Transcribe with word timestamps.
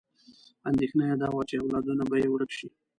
اندېښنه 0.69 1.03
یې 1.09 1.15
دا 1.21 1.27
وه 1.33 1.43
چې 1.49 1.55
اولادونه 1.63 2.03
به 2.09 2.15
یې 2.21 2.27
ورک 2.31 2.51
شي. 2.57 2.67